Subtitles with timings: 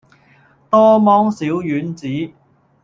[0.71, 2.33] 多芒小丸子